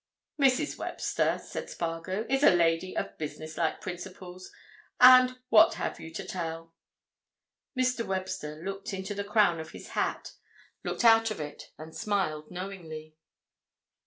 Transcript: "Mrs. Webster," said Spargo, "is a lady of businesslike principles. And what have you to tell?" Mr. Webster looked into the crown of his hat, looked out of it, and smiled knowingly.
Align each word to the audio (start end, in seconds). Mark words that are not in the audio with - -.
"Mrs. 0.41 0.79
Webster," 0.79 1.37
said 1.37 1.69
Spargo, 1.69 2.25
"is 2.27 2.41
a 2.41 2.49
lady 2.49 2.97
of 2.97 3.19
businesslike 3.19 3.81
principles. 3.81 4.51
And 4.99 5.37
what 5.49 5.75
have 5.75 5.99
you 5.99 6.11
to 6.15 6.23
tell?" 6.25 6.73
Mr. 7.77 8.03
Webster 8.03 8.59
looked 8.63 8.95
into 8.95 9.13
the 9.13 9.23
crown 9.23 9.59
of 9.59 9.73
his 9.73 9.89
hat, 9.89 10.31
looked 10.83 11.05
out 11.05 11.29
of 11.29 11.39
it, 11.39 11.65
and 11.77 11.95
smiled 11.95 12.49
knowingly. 12.49 13.15